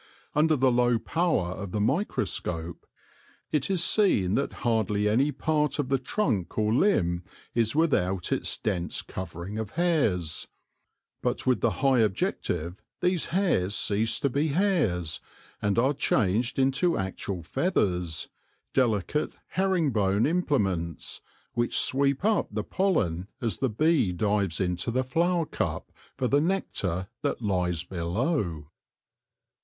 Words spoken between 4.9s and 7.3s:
any part of the trunk or limb